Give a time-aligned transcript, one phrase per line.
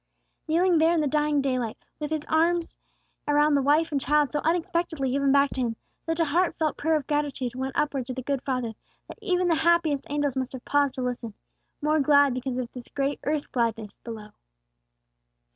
[0.47, 2.75] Kneeling there in the dying daylight, with his arms
[3.27, 5.75] around the wife and child so unexpectedly given back to him,
[6.07, 8.73] such a heart felt prayer of gratitude went upward to the good Father
[9.07, 11.35] that even the happiest angels must have paused to listen,
[11.83, 14.29] more glad because of this great earth gladness below.